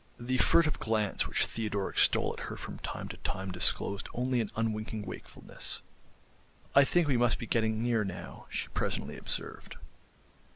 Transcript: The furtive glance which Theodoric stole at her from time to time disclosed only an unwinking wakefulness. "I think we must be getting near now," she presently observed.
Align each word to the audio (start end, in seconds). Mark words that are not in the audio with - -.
The 0.19 0.39
furtive 0.39 0.79
glance 0.79 1.27
which 1.27 1.45
Theodoric 1.45 1.99
stole 1.99 2.33
at 2.33 2.45
her 2.49 2.57
from 2.57 2.79
time 2.79 3.07
to 3.09 3.17
time 3.17 3.51
disclosed 3.51 4.09
only 4.15 4.41
an 4.41 4.49
unwinking 4.55 5.03
wakefulness. 5.03 5.83
"I 6.73 6.83
think 6.83 7.07
we 7.07 7.17
must 7.17 7.37
be 7.37 7.45
getting 7.45 7.83
near 7.83 8.03
now," 8.03 8.47
she 8.49 8.67
presently 8.69 9.15
observed. 9.15 9.75